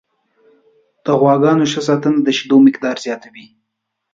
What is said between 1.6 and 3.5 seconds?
ښه ساتنه د شیدو مقدار زیاتوي.